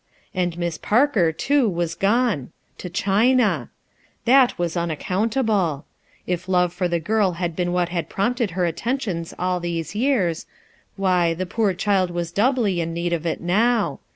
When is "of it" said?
13.13-13.41